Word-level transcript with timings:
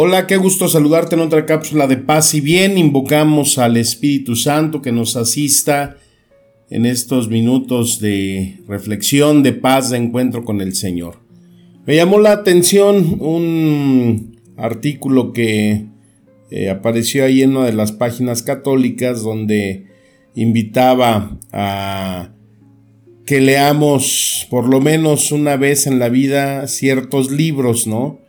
Hola, 0.00 0.28
qué 0.28 0.36
gusto 0.36 0.68
saludarte 0.68 1.16
en 1.16 1.22
otra 1.22 1.44
cápsula 1.44 1.88
de 1.88 1.96
paz 1.96 2.32
y 2.32 2.40
bien. 2.40 2.78
Invocamos 2.78 3.58
al 3.58 3.76
Espíritu 3.76 4.36
Santo 4.36 4.80
que 4.80 4.92
nos 4.92 5.16
asista 5.16 5.96
en 6.70 6.86
estos 6.86 7.28
minutos 7.28 7.98
de 7.98 8.60
reflexión, 8.68 9.42
de 9.42 9.54
paz, 9.54 9.90
de 9.90 9.96
encuentro 9.96 10.44
con 10.44 10.60
el 10.60 10.76
Señor. 10.76 11.16
Me 11.84 11.96
llamó 11.96 12.20
la 12.20 12.30
atención 12.30 13.16
un 13.18 14.40
artículo 14.56 15.32
que 15.32 15.86
eh, 16.52 16.70
apareció 16.70 17.24
ahí 17.24 17.42
en 17.42 17.56
una 17.56 17.66
de 17.66 17.72
las 17.72 17.90
páginas 17.90 18.44
católicas 18.44 19.24
donde 19.24 19.86
invitaba 20.36 21.40
a 21.52 22.30
que 23.26 23.40
leamos 23.40 24.46
por 24.48 24.68
lo 24.68 24.80
menos 24.80 25.32
una 25.32 25.56
vez 25.56 25.88
en 25.88 25.98
la 25.98 26.08
vida 26.08 26.68
ciertos 26.68 27.32
libros, 27.32 27.88
¿no? 27.88 28.27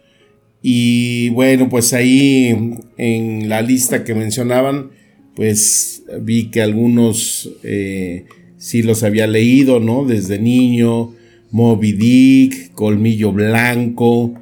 Y 0.62 1.30
bueno, 1.30 1.70
pues 1.70 1.94
ahí 1.94 2.78
en 2.98 3.50
la 3.50 3.62
lista 3.62 4.04
que 4.04 4.14
mencionaban, 4.14 4.92
pues 5.36 6.04
vi 6.22 6.52
que 6.52 6.62
algunos 6.62 7.50
eh, 7.64 8.26
sí 8.58 8.84
los 8.84 9.04
había 9.04 9.26
leído, 9.26 9.80
¿no? 9.80 10.04
Desde 10.04 10.38
niño, 10.38 11.14
Moby 11.52 11.94
Dick, 11.94 12.74
Colmillo 12.74 13.32
Blanco, 13.32 14.34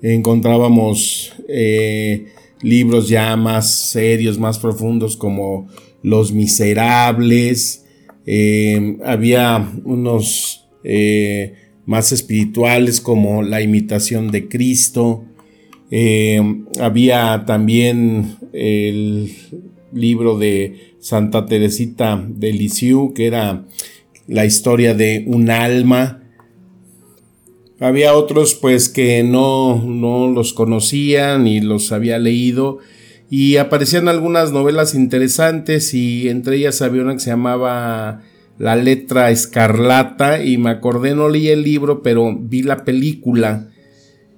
encontrábamos 0.00 1.32
eh, 1.48 2.26
libros 2.62 3.08
ya 3.08 3.34
más 3.36 3.90
serios, 3.90 4.38
más 4.38 4.60
profundos 4.60 5.16
como 5.16 5.68
Los 6.02 6.32
Miserables, 6.32 7.84
eh, 8.26 8.96
había 9.04 9.72
unos 9.84 10.60
más 11.86 12.12
espirituales 12.12 13.00
como 13.00 13.42
La 13.42 13.62
imitación 13.62 14.30
de 14.30 14.48
Cristo, 14.48 15.24
eh, 15.96 16.42
había 16.80 17.44
también 17.46 18.38
el 18.52 19.32
libro 19.92 20.36
de 20.36 20.96
Santa 20.98 21.46
Teresita 21.46 22.20
de 22.28 22.52
Lisieux, 22.52 23.12
que 23.14 23.26
era 23.28 23.64
la 24.26 24.44
historia 24.44 24.94
de 24.94 25.22
un 25.28 25.50
alma. 25.50 26.24
Había 27.78 28.14
otros 28.14 28.54
pues 28.54 28.88
que 28.88 29.22
no, 29.22 29.84
no 29.84 30.26
los 30.26 30.52
conocía 30.52 31.38
ni 31.38 31.60
los 31.60 31.92
había 31.92 32.18
leído 32.18 32.78
y 33.30 33.58
aparecían 33.58 34.08
algunas 34.08 34.50
novelas 34.50 34.96
interesantes 34.96 35.94
y 35.94 36.28
entre 36.28 36.56
ellas 36.56 36.82
había 36.82 37.02
una 37.02 37.12
que 37.12 37.20
se 37.20 37.30
llamaba 37.30 38.22
La 38.58 38.74
letra 38.74 39.30
escarlata 39.30 40.42
y 40.42 40.58
me 40.58 40.70
acordé, 40.70 41.14
no 41.14 41.28
leí 41.28 41.50
el 41.50 41.62
libro, 41.62 42.02
pero 42.02 42.36
vi 42.36 42.64
la 42.64 42.84
película 42.84 43.68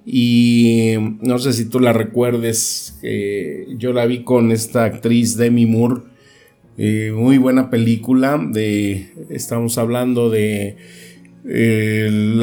y 0.07 0.95
no 1.21 1.39
sé 1.41 1.53
si 1.53 1.65
tú 1.65 1.81
la 1.81 1.93
recuerdes, 1.93 2.97
yo 3.77 3.93
la 3.93 4.07
vi 4.07 4.23
con 4.23 4.53
esta 4.53 4.85
actriz 4.85 5.37
Demi 5.37 5.67
Moore, 5.67 6.03
eh, 6.79 7.11
muy 7.13 7.39
buena 7.39 7.71
película, 7.71 8.39
de, 8.39 9.09
estamos 9.31 9.79
hablando 9.79 10.31
de 10.31 10.77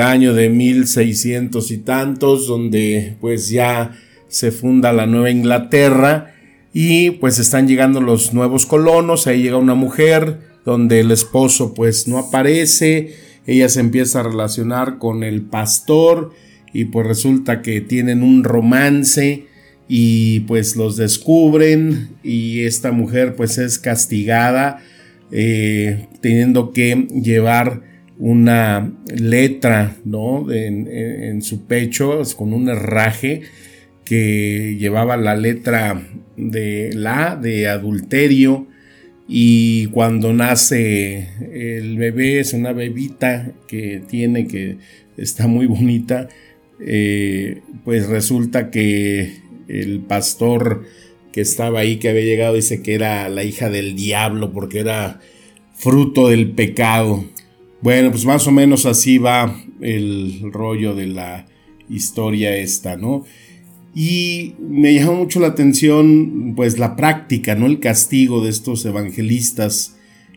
año 0.02 0.34
de 0.34 0.50
1600 0.50 1.72
y 1.72 1.78
tantos, 1.80 2.48
donde 2.48 3.16
pues 3.22 3.50
ya 3.50 3.98
se 4.28 4.52
funda 4.52 4.92
la 4.92 5.06
Nueva 5.06 5.30
Inglaterra 5.30 6.34
y 6.74 7.12
pues 7.12 7.38
están 7.38 7.68
llegando 7.68 8.02
los 8.02 8.34
nuevos 8.34 8.66
colonos, 8.66 9.28
ahí 9.28 9.44
llega 9.44 9.58
una 9.58 9.76
mujer 9.76 10.40
donde 10.66 11.02
el 11.02 11.12
esposo 11.12 11.74
pues 11.74 12.08
no 12.08 12.18
aparece, 12.18 13.16
ella 13.46 13.70
se 13.70 13.80
empieza 13.80 14.20
a 14.20 14.24
relacionar 14.24 14.98
con 14.98 15.24
el 15.24 15.44
pastor, 15.44 16.32
y 16.74 16.86
pues 16.86 17.08
resulta 17.08 17.62
que 17.62 17.80
tienen 17.82 18.24
un 18.24 18.44
romance 18.44 19.46
y 19.88 20.42
pues 20.42 20.76
los 20.76 20.98
descubren 20.98 22.10
y 22.24 22.64
esta 22.64 22.92
mujer 22.92 23.36
pues 23.36 23.58
es 23.58 23.78
castigada 23.80 24.82
eh, 25.32 26.08
teniendo 26.22 26.74
que 26.74 27.08
llevar 27.22 27.82
una 28.18 28.92
letra 29.16 29.96
¿no? 30.06 30.52
en, 30.52 31.42
su 31.42 31.66
pecho 31.66 32.22
con 32.36 32.54
un 32.54 32.70
herraje 32.70 33.42
que 34.06 34.78
llevaba 34.80 35.18
la 35.18 35.36
letra 35.36 36.02
de 36.38 36.92
la 36.94 37.36
de 37.36 37.68
adulterio 37.68 38.68
y 39.28 39.88
cuando 39.88 40.34
nace 40.34 41.30
el 41.52 41.98
bebé 41.98 42.40
es 42.40 42.54
una 42.54 42.74
bebita 42.74 43.52
que 43.68 44.02
tiene 44.08 44.48
que 44.48 44.78
está 45.18 45.48
muy 45.48 45.66
bonita 45.66 46.30
eh, 46.86 47.62
pues 47.84 48.08
resulta 48.08 48.72
que 48.72 49.42
el 49.68 50.02
pastor 50.02 50.86
que 51.32 51.42
estaba 51.42 51.80
ahí, 51.80 51.98
que 51.98 52.10
había 52.10 52.24
llegado, 52.24 52.56
dice 52.56 52.82
que 52.82 52.94
era 52.94 53.28
la 53.30 53.44
hija 53.44 53.70
del 53.70 53.96
diablo 53.96 54.52
porque 54.54 54.80
era 54.80 55.20
fruto 55.74 56.30
del 56.30 56.52
pecado. 56.52 57.26
Bueno, 57.82 58.12
pues 58.12 58.26
más 58.26 58.48
o 58.48 58.52
menos 58.52 58.86
así 58.86 59.18
va 59.18 59.60
el 59.82 60.52
rollo 60.52 60.94
de 60.94 61.08
la 61.08 61.46
historia 61.90 62.56
esta, 62.56 62.96
¿no? 62.96 63.26
Y 63.96 64.56
me 64.60 64.94
llamó 64.94 65.16
mucho 65.16 65.40
la 65.40 65.48
atención, 65.48 66.54
pues 66.56 66.80
la 66.80 66.96
práctica, 66.96 67.56
¿no? 67.56 67.66
El 67.66 67.80
castigo 67.80 68.44
de 68.44 68.50
estos 68.50 68.86
evangelistas 68.86 69.96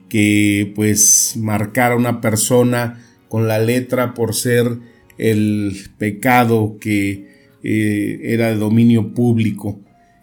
que 0.08 0.72
pues 0.74 1.36
marcar 1.36 1.92
a 1.92 1.96
una 1.96 2.20
persona 2.20 3.02
con 3.28 3.48
la 3.48 3.58
letra 3.58 4.14
por 4.14 4.34
ser 4.34 4.78
el 5.18 5.76
pecado 5.98 6.76
que 6.80 7.26
eh, 7.62 8.20
era 8.22 8.48
de 8.50 8.56
dominio 8.56 9.12
público. 9.14 9.80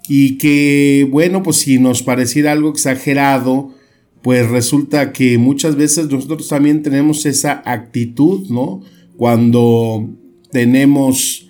Y 0.08 0.38
que, 0.38 1.08
bueno, 1.10 1.44
pues 1.44 1.58
si 1.58 1.80
nos 1.80 2.04
pareciera 2.04 2.52
algo 2.52 2.70
exagerado, 2.70 3.74
pues 4.22 4.50
resulta 4.50 5.12
que 5.12 5.38
muchas 5.38 5.76
veces 5.76 6.10
nosotros 6.10 6.48
también 6.48 6.82
tenemos 6.82 7.26
esa 7.26 7.62
actitud, 7.66 8.48
¿no? 8.50 8.82
Cuando 9.18 10.10
tenemos 10.52 11.50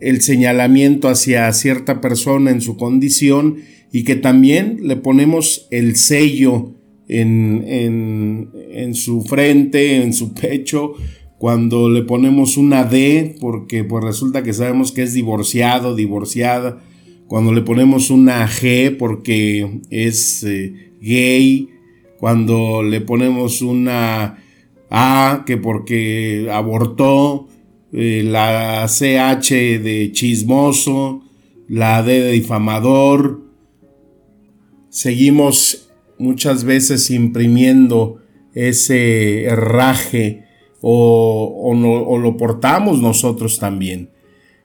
el 0.00 0.20
señalamiento 0.22 1.08
hacia 1.08 1.52
cierta 1.52 2.00
persona 2.00 2.50
en 2.50 2.60
su 2.60 2.76
condición 2.76 3.56
y 3.92 4.04
que 4.04 4.16
también 4.16 4.78
le 4.82 4.96
ponemos 4.96 5.66
el 5.70 5.96
sello 5.96 6.74
en, 7.08 7.64
en, 7.66 8.50
en 8.72 8.94
su 8.94 9.22
frente, 9.22 9.96
en 9.96 10.12
su 10.12 10.32
pecho, 10.32 10.94
cuando 11.40 11.88
le 11.88 12.02
ponemos 12.02 12.58
una 12.58 12.84
D, 12.84 13.34
porque 13.40 13.82
pues 13.82 14.04
resulta 14.04 14.42
que 14.42 14.52
sabemos 14.52 14.92
que 14.92 15.04
es 15.04 15.14
divorciado, 15.14 15.96
divorciada, 15.96 16.82
cuando 17.28 17.54
le 17.54 17.62
ponemos 17.62 18.10
una 18.10 18.46
G 18.46 18.94
porque 18.98 19.80
es 19.88 20.44
eh, 20.44 20.92
gay, 21.00 21.70
cuando 22.18 22.82
le 22.82 23.00
ponemos 23.00 23.62
una 23.62 24.36
A 24.90 25.44
que 25.46 25.56
porque 25.56 26.50
abortó, 26.52 27.48
eh, 27.94 28.22
la 28.22 28.86
CH 28.86 29.48
de 29.82 30.10
chismoso, 30.12 31.22
la 31.68 32.02
D 32.02 32.20
de 32.20 32.32
difamador, 32.32 33.40
seguimos 34.90 35.88
muchas 36.18 36.64
veces 36.64 37.10
imprimiendo 37.10 38.18
ese 38.52 39.44
herraje 39.44 40.49
o, 40.80 42.18
lo 42.20 42.36
portamos 42.36 43.00
nosotros 43.00 43.58
también. 43.58 44.10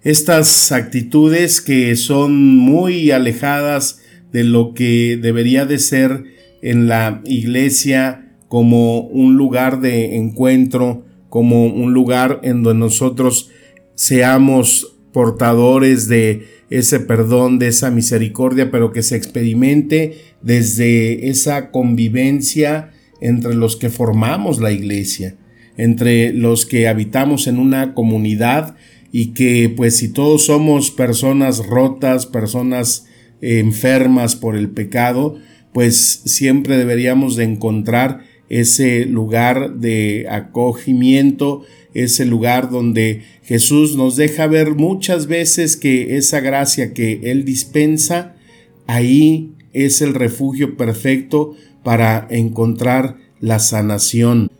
Estas 0.02 0.72
actitudes 0.72 1.62
que 1.62 1.96
son 1.96 2.58
muy 2.58 3.12
alejadas 3.12 4.02
de 4.32 4.44
lo 4.44 4.74
que 4.74 5.18
debería 5.22 5.66
de 5.66 5.80
ser 5.80 6.24
en 6.62 6.88
la 6.88 7.22
iglesia 7.26 8.34
como 8.48 9.02
un 9.02 9.36
lugar 9.36 9.82
de 9.82 10.16
encuentro, 10.16 11.06
como 11.30 11.66
un 11.66 11.94
lugar 11.94 12.40
en 12.44 12.64
donde 12.64 12.80
nosotros 12.80 13.50
seamos 13.96 14.96
portadores 15.12 16.08
de 16.08 16.46
ese 16.70 17.00
perdón, 17.00 17.58
de 17.58 17.68
esa 17.68 17.90
misericordia, 17.90 18.70
pero 18.70 18.92
que 18.92 19.02
se 19.02 19.16
experimente 19.16 20.20
desde 20.42 21.30
esa 21.30 21.72
convivencia 21.72 22.92
entre 23.22 23.56
los 23.56 23.76
que 23.76 23.90
formamos 23.90 24.60
la 24.60 24.72
iglesia 24.72 25.36
entre 25.78 26.34
los 26.34 26.66
que 26.66 26.88
habitamos 26.88 27.48
en 27.48 27.58
una 27.58 27.94
comunidad 27.94 28.76
y 29.12 29.28
que 29.28 29.74
pues 29.76 29.98
si 29.98 30.10
todos 30.10 30.46
somos 30.46 30.92
personas 30.92 31.66
rotas, 31.66 32.26
personas 32.26 33.08
enfermas 33.42 34.36
por 34.36 34.56
el 34.56 34.70
pecado, 34.70 35.38
pues 35.74 36.22
siempre 36.26 36.78
deberíamos 36.78 37.36
de 37.36 37.44
encontrar 37.44 38.22
ese 38.50 39.06
lugar 39.06 39.76
de 39.76 40.28
acogimiento, 40.30 41.64
ese 41.94 42.26
lugar 42.26 42.70
donde 42.70 43.24
Jesús 43.44 43.96
nos 43.96 44.16
deja 44.16 44.48
ver 44.48 44.76
muchas 44.76 45.28
veces 45.28 45.78
que 45.78 46.18
esa 46.18 46.40
gracia 46.40 46.94
que 46.94 47.22
Él 47.24 47.46
dispensa, 47.46 48.36
ahí 48.88 49.54
es 49.74 50.02
el 50.02 50.14
refugio 50.14 50.78
perfecto 50.78 51.56
para 51.84 52.28
encontrar 52.30 53.18
la 53.40 53.60
sanación, 53.60 54.52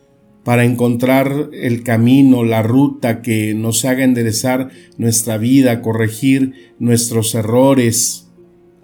para 0.46 0.64
encontrar 0.64 1.50
el 1.54 1.82
camino, 1.82 2.44
la 2.44 2.62
ruta 2.62 3.24
que 3.24 3.56
nos 3.56 3.84
haga 3.84 4.04
enderezar 4.04 4.70
nuestra 5.00 5.40
vida, 5.40 5.82
corregir 5.82 6.76
nuestros 6.78 7.34
errores, 7.34 8.28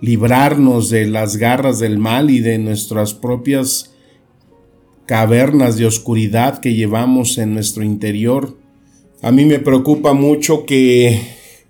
librarnos 0.01 0.89
de 0.89 1.05
las 1.05 1.37
garras 1.37 1.77
del 1.77 1.99
mal 1.99 2.31
y 2.31 2.39
de 2.39 2.57
nuestras 2.57 3.13
propias 3.13 3.93
cavernas 5.05 5.77
de 5.77 5.85
oscuridad 5.85 6.57
que 6.57 6.73
llevamos 6.73 7.37
en 7.37 7.53
nuestro 7.53 7.83
interior. 7.83 8.57
A 9.21 9.31
mí 9.31 9.45
me 9.45 9.59
preocupa 9.59 10.13
mucho 10.13 10.65
que 10.65 11.21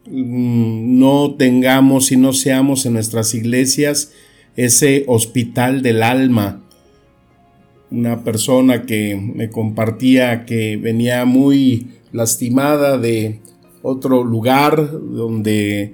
mm, 0.05 0.99
no 0.99 1.35
tengamos 1.37 2.13
y 2.13 2.15
no 2.15 2.31
seamos 2.31 2.85
en 2.85 2.93
nuestras 2.93 3.33
iglesias 3.33 4.13
ese 4.55 5.03
hospital 5.07 5.81
del 5.81 6.01
alma. 6.01 6.63
Una 7.91 8.23
persona 8.23 8.83
que 8.83 9.15
me 9.15 9.49
compartía 9.49 10.45
que 10.45 10.77
venía 10.77 11.25
muy 11.25 11.87
lastimada 12.11 12.97
de 12.97 13.39
otro 13.81 14.23
lugar 14.23 14.91
donde 14.91 15.93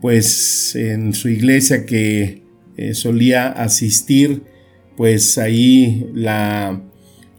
pues 0.00 0.74
en 0.76 1.14
su 1.14 1.28
iglesia 1.28 1.86
que 1.86 2.42
eh, 2.76 2.94
solía 2.94 3.48
asistir 3.48 4.42
pues 4.96 5.38
ahí 5.38 6.10
la 6.12 6.82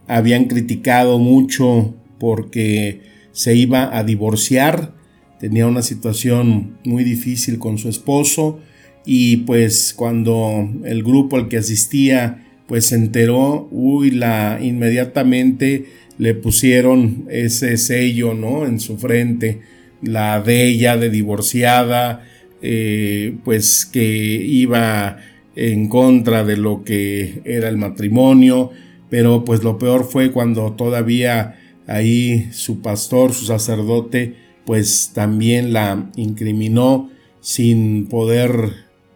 habían 0.08 0.46
criticado 0.46 1.20
mucho 1.20 1.94
porque 2.20 3.02
se 3.32 3.56
iba 3.56 3.96
a 3.98 4.04
divorciar, 4.04 4.96
tenía 5.40 5.68
una 5.68 5.82
situación 5.82 6.78
muy 6.84 7.04
difícil 7.04 7.60
con 7.60 7.78
su 7.78 7.90
esposo 7.90 8.60
y 9.06 9.38
pues 9.38 9.94
cuando 9.94 10.70
el 10.84 11.04
grupo 11.04 11.38
al 11.38 11.48
que 11.48 11.58
asistía 11.58 12.49
pues 12.70 12.86
se 12.86 12.96
enteró, 12.96 13.68
uy, 13.72 14.12
la 14.12 14.60
inmediatamente 14.62 15.86
le 16.20 16.36
pusieron 16.36 17.26
ese 17.32 17.78
sello, 17.78 18.36
¿no? 18.36 18.68
En 18.68 18.80
su 18.80 19.00
frente, 19.00 19.62
la 20.04 20.40
de 20.40 20.68
ella 20.68 20.96
de 20.96 21.10
divorciada, 21.10 22.28
eh, 22.62 23.36
pues 23.44 23.88
que 23.92 24.06
iba 24.06 25.18
en 25.56 25.90
contra 25.90 26.44
de 26.44 26.58
lo 26.58 26.84
que 26.84 27.42
era 27.44 27.70
el 27.70 27.78
matrimonio, 27.78 28.70
pero 29.10 29.44
pues 29.44 29.64
lo 29.64 29.80
peor 29.80 30.06
fue 30.06 30.32
cuando 30.32 30.74
todavía 30.74 31.60
ahí 31.88 32.50
su 32.52 32.84
pastor, 32.84 33.34
su 33.34 33.46
sacerdote, 33.46 34.36
pues 34.66 35.12
también 35.16 35.74
la 35.74 36.12
incriminó 36.16 37.10
sin 37.42 38.06
poder 38.06 38.52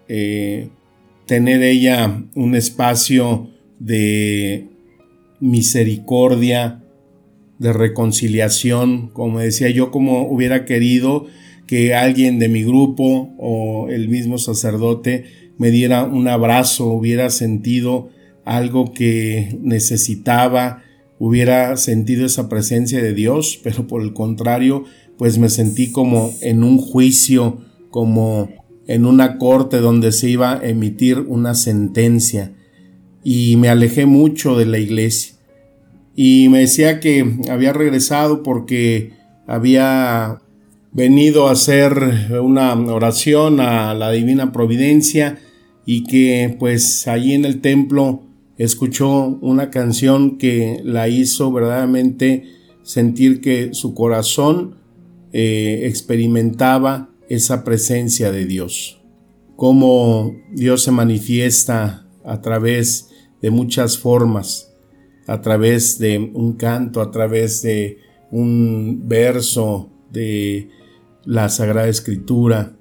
eh, 0.08 0.70
tener 1.26 1.64
ella 1.64 2.24
un 2.36 2.56
espacio 2.56 3.50
de 3.80 4.68
misericordia, 5.40 6.84
de 7.60 7.74
reconciliación, 7.74 9.10
como 9.10 9.40
decía 9.40 9.70
yo, 9.70 9.92
como 9.92 10.28
hubiera 10.28 10.66
querido 10.66 11.26
que 11.68 11.94
alguien 11.94 12.40
de 12.40 12.50
mi 12.50 12.64
grupo 12.64 13.34
o 13.38 13.88
el 13.90 14.10
mismo 14.10 14.38
sacerdote 14.38 15.26
me 15.58 15.72
diera 15.72 16.04
un 16.04 16.28
abrazo, 16.28 16.88
hubiera 16.88 17.30
sentido 17.30 18.10
algo 18.46 18.94
que 18.94 19.58
necesitaba, 19.62 20.84
hubiera 21.20 21.78
sentido 21.78 22.26
esa 22.26 22.50
presencia 22.50 23.02
de 23.02 23.14
Dios, 23.14 23.60
pero 23.64 23.88
por 23.88 24.02
el 24.02 24.14
contrario, 24.14 24.84
pues 25.18 25.38
me 25.38 25.50
sentí 25.50 25.92
como 25.92 26.34
en 26.42 26.64
un 26.64 26.78
juicio, 26.78 27.60
como 27.90 28.50
en 28.88 29.06
una 29.06 29.38
corte 29.38 29.78
donde 29.78 30.12
se 30.12 30.30
iba 30.30 30.54
a 30.54 30.68
emitir 30.68 31.20
una 31.20 31.56
sentencia 31.56 32.54
y 33.24 33.56
me 33.58 33.70
alejé 33.70 34.06
mucho 34.06 34.58
de 34.58 34.66
la 34.66 34.78
iglesia. 34.78 35.36
Y 36.16 36.50
me 36.50 36.60
decía 36.60 37.00
que 37.00 37.40
había 37.50 37.74
regresado 37.74 38.44
porque 38.44 39.14
había 39.48 40.42
venido 40.92 41.48
a 41.48 41.52
hacer 41.52 42.30
una 42.42 42.74
oración 42.74 43.60
a 43.60 43.94
la 43.94 44.12
divina 44.12 44.52
providencia 44.52 45.40
y 45.86 46.04
que 46.04 46.56
pues 46.60 47.08
allí 47.08 47.34
en 47.34 47.46
el 47.46 47.62
templo 47.62 48.22
escuchó 48.58 49.40
una 49.42 49.72
canción 49.72 50.38
que 50.38 50.82
la 50.84 51.08
hizo 51.08 51.52
verdaderamente 51.52 52.44
sentir 52.84 53.42
que 53.42 53.74
su 53.74 53.96
corazón 53.96 54.76
eh, 55.32 55.82
experimentaba 55.86 57.10
esa 57.30 57.64
presencia 57.64 58.32
de 58.32 58.46
Dios. 58.46 59.02
Cómo 59.56 60.36
Dios 60.52 60.84
se 60.84 60.92
manifiesta 60.92 62.08
a 62.24 62.42
través 62.42 63.10
de 63.42 63.52
muchas 63.52 63.98
formas, 63.98 64.74
a 65.28 65.42
través 65.42 66.00
de 66.00 66.32
un 66.34 66.54
canto, 66.54 67.02
a 67.02 67.12
través 67.12 67.62
de 67.62 67.98
un 68.32 69.04
verso 69.06 69.90
de 70.12 70.70
la 71.26 71.50
Sagrada 71.50 71.88
Escritura. 71.88 72.76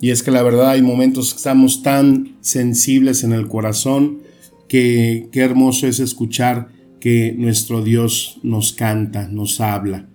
Y 0.00 0.10
es 0.10 0.22
que 0.22 0.30
la 0.30 0.42
verdad 0.42 0.70
hay 0.70 0.82
momentos 0.82 1.32
que 1.32 1.38
estamos 1.38 1.82
tan 1.82 2.36
sensibles 2.40 3.22
en 3.22 3.32
el 3.32 3.48
corazón 3.48 4.20
que 4.68 5.28
qué 5.32 5.40
hermoso 5.40 5.86
es 5.86 6.00
escuchar 6.00 6.68
que 7.00 7.34
nuestro 7.36 7.82
Dios 7.82 8.38
nos 8.42 8.72
canta, 8.72 9.26
nos 9.28 9.60
habla. 9.60 10.08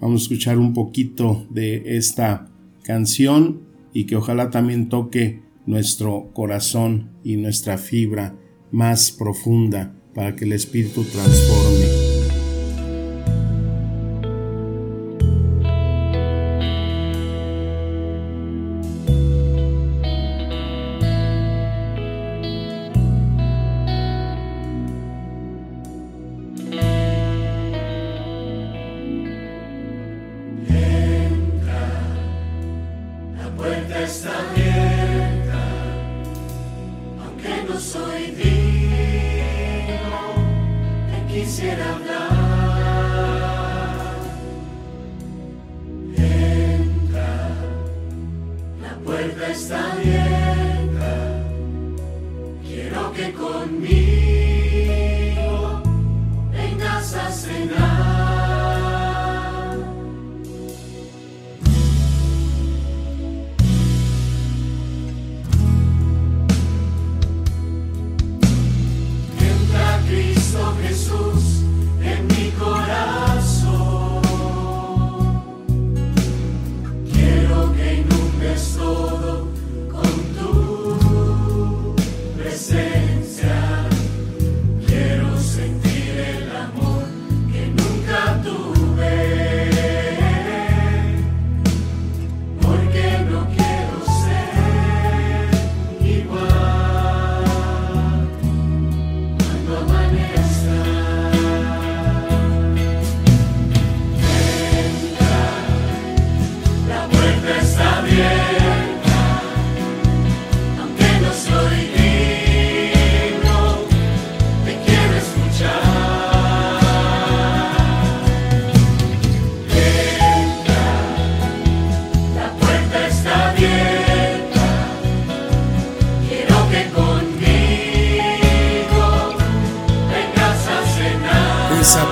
Vamos 0.00 0.20
a 0.20 0.24
escuchar 0.24 0.58
un 0.58 0.74
poquito 0.74 1.46
de 1.50 1.96
esta 1.96 2.48
canción 2.86 3.62
y 3.92 4.06
que 4.06 4.16
ojalá 4.16 4.50
también 4.50 4.88
toque 4.88 5.42
nuestro 5.66 6.30
corazón 6.32 7.10
y 7.24 7.36
nuestra 7.36 7.76
fibra 7.76 8.36
más 8.70 9.10
profunda 9.10 9.94
para 10.14 10.36
que 10.36 10.44
el 10.44 10.52
Espíritu 10.52 11.02
transforme. 11.04 12.05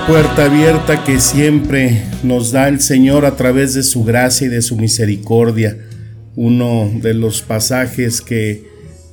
Puerta 0.07 0.45
abierta 0.45 1.03
que 1.03 1.19
siempre 1.19 2.03
nos 2.21 2.51
da 2.51 2.67
el 2.67 2.79
Señor 2.79 3.25
a 3.25 3.35
través 3.35 3.73
de 3.73 3.81
su 3.81 4.03
gracia 4.03 4.45
y 4.45 4.49
de 4.51 4.61
su 4.61 4.77
misericordia. 4.77 5.77
Uno 6.35 6.91
de 7.01 7.15
los 7.15 7.41
pasajes 7.41 8.21
que 8.21 8.63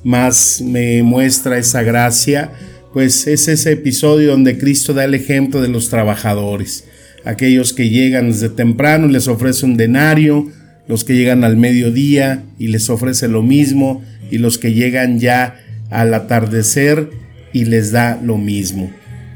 más 0.03 0.61
me 0.61 1.01
muestra 1.01 1.57
esa 1.57 1.81
gracia, 1.81 2.51
pues 2.93 3.25
es 3.25 3.47
ese 3.47 3.71
episodio 3.71 4.31
donde 4.31 4.59
Cristo 4.59 4.93
da 4.93 5.05
el 5.05 5.15
ejemplo 5.15 5.61
de 5.61 5.67
los 5.69 5.89
trabajadores, 5.89 6.83
aquellos 7.25 7.73
que 7.73 7.89
llegan 7.89 8.27
desde 8.27 8.49
temprano 8.49 9.07
y 9.07 9.13
les 9.13 9.27
ofrece 9.27 9.65
un 9.65 9.77
denario, 9.77 10.47
los 10.87 11.03
que 11.03 11.15
llegan 11.15 11.43
al 11.43 11.57
mediodía 11.57 12.43
y 12.59 12.67
les 12.67 12.91
ofrece 12.91 13.27
lo 13.27 13.41
mismo, 13.41 14.03
y 14.29 14.37
los 14.37 14.59
que 14.59 14.73
llegan 14.73 15.19
ya 15.19 15.55
al 15.89 16.13
atardecer 16.13 17.09
y 17.51 17.65
les 17.65 17.91
da 17.91 18.19
lo 18.21 18.37
mismo 18.37 18.91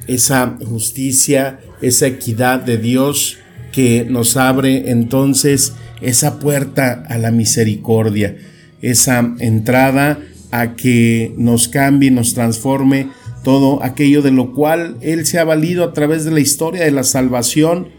esa 0.07 0.57
justicia, 0.65 1.59
esa 1.81 2.07
equidad 2.07 2.61
de 2.61 2.77
Dios 2.77 3.37
que 3.71 4.05
nos 4.09 4.37
abre 4.37 4.89
entonces 4.91 5.73
esa 6.01 6.39
puerta 6.39 7.03
a 7.07 7.17
la 7.17 7.31
misericordia, 7.31 8.37
esa 8.81 9.35
entrada 9.39 10.19
a 10.51 10.75
que 10.75 11.33
nos 11.37 11.67
cambie, 11.67 12.11
nos 12.11 12.33
transforme 12.33 13.09
todo 13.43 13.83
aquello 13.83 14.21
de 14.21 14.31
lo 14.31 14.53
cual 14.53 14.97
Él 15.01 15.25
se 15.25 15.39
ha 15.39 15.43
valido 15.43 15.83
a 15.83 15.93
través 15.93 16.25
de 16.25 16.31
la 16.31 16.39
historia 16.39 16.85
de 16.85 16.91
la 16.91 17.03
salvación. 17.03 17.89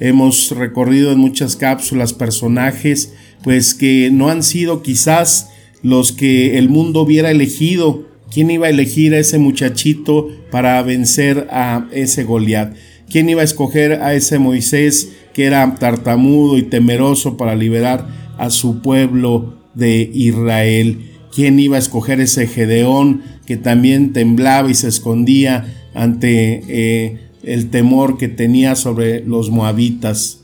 Hemos 0.00 0.50
recorrido 0.50 1.12
en 1.12 1.18
muchas 1.18 1.56
cápsulas 1.56 2.12
personajes, 2.12 3.12
pues 3.42 3.74
que 3.74 4.10
no 4.12 4.28
han 4.28 4.42
sido 4.42 4.82
quizás 4.82 5.48
los 5.82 6.12
que 6.12 6.58
el 6.58 6.68
mundo 6.68 7.02
hubiera 7.02 7.30
elegido 7.30 8.06
¿Quién 8.32 8.50
iba 8.50 8.66
a 8.66 8.70
elegir 8.70 9.14
a 9.14 9.18
ese 9.18 9.38
muchachito 9.38 10.30
para 10.50 10.80
vencer 10.82 11.48
a 11.50 11.86
ese 11.92 12.24
Goliat? 12.24 12.74
¿Quién 13.10 13.28
iba 13.28 13.42
a 13.42 13.44
escoger 13.44 14.00
a 14.00 14.14
ese 14.14 14.38
Moisés 14.38 15.12
que 15.34 15.44
era 15.44 15.74
tartamudo 15.74 16.56
y 16.56 16.62
temeroso 16.62 17.36
para 17.36 17.54
liberar 17.54 18.06
a 18.38 18.48
su 18.48 18.80
pueblo 18.80 19.58
de 19.74 20.10
Israel? 20.14 21.10
¿Quién 21.34 21.60
iba 21.60 21.76
a 21.76 21.78
escoger 21.78 22.20
ese 22.20 22.46
Gedeón 22.46 23.22
que 23.44 23.58
también 23.58 24.14
temblaba 24.14 24.70
y 24.70 24.74
se 24.74 24.88
escondía 24.88 25.66
ante 25.92 26.62
eh, 26.68 27.18
el 27.42 27.68
temor 27.68 28.16
que 28.16 28.28
tenía 28.28 28.76
sobre 28.76 29.22
los 29.26 29.50
moabitas? 29.50 30.40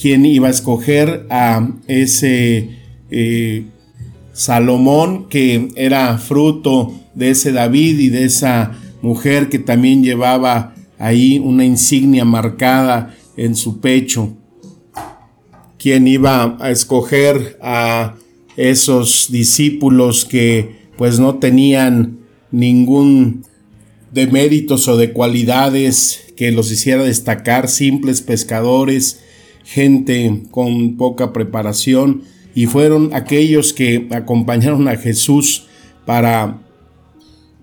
¿Quién 0.00 0.24
iba 0.24 0.48
a 0.48 0.52
escoger 0.52 1.26
a 1.28 1.72
ese 1.88 2.70
eh, 3.10 3.64
Salomón 4.32 5.28
que 5.28 5.68
era 5.76 6.16
fruto 6.16 6.94
de 7.18 7.30
ese 7.30 7.50
David 7.50 7.98
y 7.98 8.08
de 8.10 8.24
esa 8.24 8.78
mujer 9.02 9.48
que 9.48 9.58
también 9.58 10.04
llevaba 10.04 10.74
ahí 10.98 11.40
una 11.40 11.64
insignia 11.64 12.24
marcada 12.24 13.16
en 13.36 13.56
su 13.56 13.80
pecho. 13.80 14.36
¿Quién 15.78 16.06
iba 16.06 16.56
a 16.60 16.70
escoger 16.70 17.58
a 17.60 18.14
esos 18.56 19.30
discípulos 19.30 20.24
que 20.24 20.78
pues 20.96 21.18
no 21.18 21.36
tenían 21.38 22.18
ningún 22.52 23.44
de 24.12 24.28
méritos 24.28 24.86
o 24.86 24.96
de 24.96 25.12
cualidades 25.12 26.32
que 26.36 26.52
los 26.52 26.70
hiciera 26.70 27.02
destacar, 27.02 27.68
simples 27.68 28.22
pescadores, 28.22 29.20
gente 29.64 30.44
con 30.52 30.96
poca 30.96 31.32
preparación, 31.32 32.22
y 32.54 32.66
fueron 32.66 33.10
aquellos 33.12 33.72
que 33.72 34.08
acompañaron 34.10 34.88
a 34.88 34.96
Jesús 34.96 35.66
para 36.04 36.58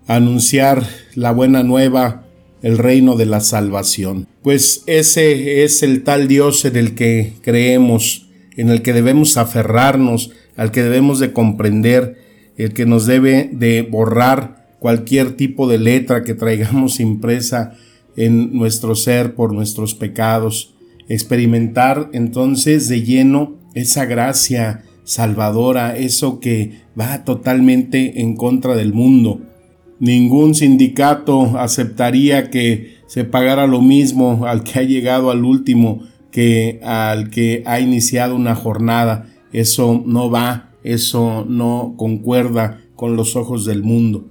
anunciar 0.07 0.85
la 1.15 1.31
buena 1.31 1.63
nueva, 1.63 2.25
el 2.61 2.77
reino 2.77 3.15
de 3.15 3.25
la 3.25 3.41
salvación. 3.41 4.27
Pues 4.41 4.83
ese 4.87 5.63
es 5.63 5.83
el 5.83 6.03
tal 6.03 6.27
Dios 6.27 6.65
en 6.65 6.75
el 6.75 6.95
que 6.95 7.33
creemos, 7.41 8.27
en 8.55 8.69
el 8.69 8.81
que 8.81 8.93
debemos 8.93 9.37
aferrarnos, 9.37 10.31
al 10.55 10.71
que 10.71 10.83
debemos 10.83 11.19
de 11.19 11.33
comprender, 11.33 12.17
el 12.57 12.73
que 12.73 12.85
nos 12.85 13.05
debe 13.05 13.49
de 13.51 13.81
borrar 13.81 14.77
cualquier 14.79 15.35
tipo 15.35 15.67
de 15.67 15.79
letra 15.79 16.23
que 16.23 16.33
traigamos 16.33 16.99
impresa 16.99 17.73
en 18.15 18.55
nuestro 18.55 18.95
ser 18.95 19.35
por 19.35 19.53
nuestros 19.53 19.93
pecados, 19.93 20.73
experimentar 21.09 22.09
entonces 22.13 22.87
de 22.87 23.03
lleno 23.03 23.55
esa 23.73 24.05
gracia 24.05 24.83
salvadora, 25.03 25.97
eso 25.97 26.39
que 26.39 26.81
va 26.99 27.23
totalmente 27.25 28.21
en 28.21 28.35
contra 28.35 28.75
del 28.75 28.93
mundo, 28.93 29.41
Ningún 29.99 30.55
sindicato 30.55 31.57
aceptaría 31.57 32.49
que 32.49 32.97
se 33.07 33.23
pagara 33.23 33.67
lo 33.67 33.81
mismo 33.81 34.45
al 34.45 34.63
que 34.63 34.79
ha 34.79 34.83
llegado 34.83 35.31
al 35.31 35.45
último 35.45 36.03
que 36.31 36.81
al 36.83 37.29
que 37.29 37.63
ha 37.65 37.79
iniciado 37.79 38.35
una 38.35 38.55
jornada. 38.55 39.29
Eso 39.53 40.03
no 40.05 40.29
va, 40.29 40.71
eso 40.83 41.45
no 41.47 41.93
concuerda 41.97 42.81
con 42.95 43.15
los 43.15 43.37
ojos 43.37 43.65
del 43.65 43.83
mundo. 43.83 44.27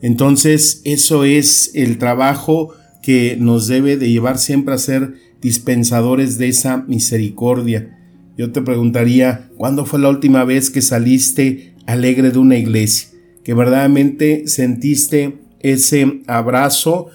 Entonces, 0.00 0.82
eso 0.84 1.24
es 1.24 1.70
el 1.74 1.98
trabajo 1.98 2.74
que 3.02 3.36
nos 3.38 3.68
debe 3.68 3.96
de 3.96 4.10
llevar 4.10 4.38
siempre 4.38 4.74
a 4.74 4.78
ser 4.78 5.14
dispensadores 5.40 6.38
de 6.38 6.48
esa 6.48 6.78
misericordia. 6.88 7.98
Yo 8.36 8.50
te 8.50 8.62
preguntaría, 8.62 9.48
¿cuándo 9.56 9.86
fue 9.86 10.00
la 10.00 10.08
última 10.08 10.42
vez 10.44 10.70
que 10.70 10.82
saliste 10.82 11.74
alegre 11.86 12.32
de 12.32 12.38
una 12.38 12.56
iglesia? 12.56 13.13
Que 13.44 13.54
verdaderamente 13.54 14.48
sentiste 14.48 15.38
ese 15.60 16.22
abrazo 16.26 17.08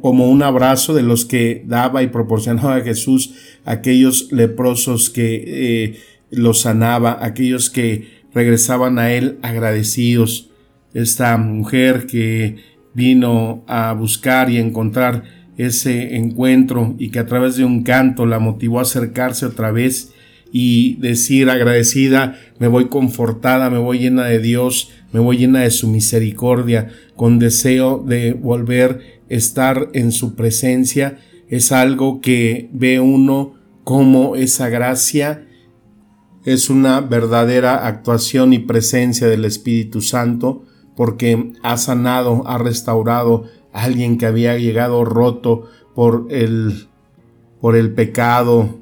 como 0.00 0.30
un 0.30 0.42
abrazo 0.42 0.94
de 0.94 1.02
los 1.02 1.24
que 1.24 1.64
daba 1.66 2.02
y 2.02 2.08
proporcionaba 2.08 2.76
a 2.76 2.82
Jesús 2.82 3.34
aquellos 3.64 4.30
leprosos 4.30 5.10
que 5.10 5.42
eh, 5.46 6.00
los 6.30 6.60
sanaba, 6.60 7.18
aquellos 7.20 7.68
que 7.68 8.22
regresaban 8.32 8.98
a 8.98 9.12
él 9.12 9.38
agradecidos. 9.42 10.50
Esta 10.94 11.36
mujer 11.38 12.06
que 12.06 12.56
vino 12.94 13.64
a 13.66 13.92
buscar 13.94 14.50
y 14.50 14.58
encontrar 14.58 15.24
ese 15.56 16.16
encuentro 16.16 16.94
y 16.98 17.10
que 17.10 17.18
a 17.18 17.26
través 17.26 17.56
de 17.56 17.64
un 17.64 17.82
canto 17.82 18.26
la 18.26 18.38
motivó 18.38 18.78
a 18.78 18.82
acercarse 18.82 19.46
otra 19.46 19.70
vez 19.70 20.12
y 20.52 20.96
decir 20.96 21.48
agradecida, 21.48 22.38
me 22.58 22.68
voy 22.68 22.88
confortada, 22.88 23.70
me 23.70 23.78
voy 23.78 24.00
llena 24.00 24.24
de 24.24 24.38
Dios, 24.38 24.90
me 25.12 25.20
voy 25.20 25.38
llena 25.38 25.60
de 25.60 25.70
su 25.70 25.88
misericordia, 25.88 26.88
con 27.16 27.38
deseo 27.38 27.98
de 27.98 28.32
volver 28.32 29.20
a 29.30 29.34
estar 29.34 29.88
en 29.92 30.10
su 30.12 30.34
presencia, 30.34 31.18
es 31.48 31.70
algo 31.70 32.20
que 32.20 32.70
ve 32.72 32.98
uno 32.98 33.54
como 33.84 34.36
esa 34.36 34.70
gracia. 34.70 35.46
Es 36.44 36.70
una 36.70 37.00
verdadera 37.00 37.86
actuación 37.86 38.52
y 38.52 38.58
presencia 38.58 39.28
del 39.28 39.44
Espíritu 39.44 40.00
Santo, 40.00 40.64
porque 40.96 41.52
ha 41.62 41.76
sanado, 41.76 42.42
ha 42.46 42.58
restaurado 42.58 43.44
a 43.72 43.84
alguien 43.84 44.18
que 44.18 44.26
había 44.26 44.56
llegado 44.56 45.04
roto 45.04 45.68
por 45.94 46.26
el, 46.30 46.88
por 47.60 47.76
el 47.76 47.92
pecado, 47.92 48.78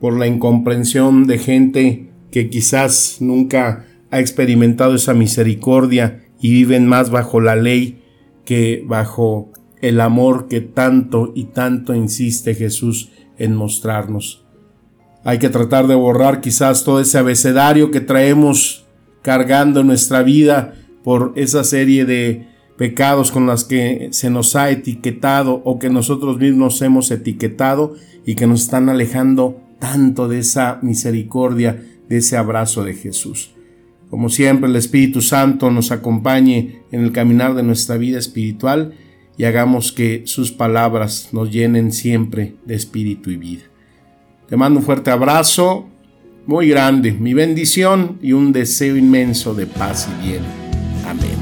por 0.00 0.16
la 0.16 0.26
incomprensión 0.26 1.26
de 1.26 1.38
gente 1.38 2.10
que 2.30 2.48
quizás 2.48 3.18
nunca 3.20 3.86
ha 4.14 4.20
experimentado 4.20 4.94
esa 4.94 5.12
misericordia 5.12 6.22
y 6.40 6.52
viven 6.52 6.86
más 6.86 7.10
bajo 7.10 7.40
la 7.40 7.56
ley 7.56 8.00
que 8.44 8.84
bajo 8.86 9.50
el 9.80 10.00
amor 10.00 10.46
que 10.46 10.60
tanto 10.60 11.32
y 11.34 11.46
tanto 11.46 11.94
insiste 11.94 12.54
Jesús 12.54 13.10
en 13.38 13.56
mostrarnos. 13.56 14.44
Hay 15.24 15.38
que 15.38 15.48
tratar 15.48 15.88
de 15.88 15.96
borrar 15.96 16.40
quizás 16.40 16.84
todo 16.84 17.00
ese 17.00 17.18
abecedario 17.18 17.90
que 17.90 18.00
traemos 18.00 18.86
cargando 19.22 19.82
nuestra 19.82 20.22
vida 20.22 20.74
por 21.02 21.32
esa 21.34 21.64
serie 21.64 22.04
de 22.04 22.46
pecados 22.78 23.32
con 23.32 23.48
las 23.48 23.64
que 23.64 24.10
se 24.12 24.30
nos 24.30 24.54
ha 24.54 24.70
etiquetado 24.70 25.60
o 25.64 25.80
que 25.80 25.90
nosotros 25.90 26.38
mismos 26.38 26.80
hemos 26.82 27.10
etiquetado 27.10 27.94
y 28.24 28.36
que 28.36 28.46
nos 28.46 28.62
están 28.62 28.88
alejando 28.88 29.60
tanto 29.80 30.28
de 30.28 30.38
esa 30.38 30.78
misericordia, 30.82 31.82
de 32.08 32.18
ese 32.18 32.36
abrazo 32.36 32.84
de 32.84 32.94
Jesús. 32.94 33.53
Como 34.14 34.28
siempre, 34.28 34.70
el 34.70 34.76
Espíritu 34.76 35.20
Santo 35.20 35.72
nos 35.72 35.90
acompañe 35.90 36.82
en 36.92 37.02
el 37.02 37.10
caminar 37.10 37.54
de 37.54 37.64
nuestra 37.64 37.96
vida 37.96 38.20
espiritual 38.20 38.94
y 39.36 39.42
hagamos 39.42 39.90
que 39.90 40.22
sus 40.24 40.52
palabras 40.52 41.30
nos 41.32 41.50
llenen 41.50 41.90
siempre 41.90 42.54
de 42.64 42.76
espíritu 42.76 43.32
y 43.32 43.36
vida. 43.36 43.64
Te 44.48 44.56
mando 44.56 44.78
un 44.78 44.86
fuerte 44.86 45.10
abrazo, 45.10 45.88
muy 46.46 46.68
grande, 46.68 47.10
mi 47.10 47.34
bendición 47.34 48.20
y 48.22 48.34
un 48.34 48.52
deseo 48.52 48.96
inmenso 48.96 49.52
de 49.52 49.66
paz 49.66 50.08
y 50.08 50.28
bien. 50.28 50.42
Amén. 51.04 51.34